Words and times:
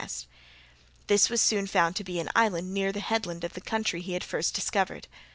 This 1.05 1.29
was 1.29 1.43
soon 1.43 1.67
found 1.67 1.95
to 1.95 2.03
be 2.03 2.19
an 2.19 2.31
island 2.35 2.73
near 2.73 2.91
the 2.91 3.01
headland 3.01 3.43
of 3.43 3.53
the 3.53 3.61
country 3.61 4.01
he 4.01 4.13
had 4.13 4.23
first 4.23 4.55
discovered. 4.55 5.07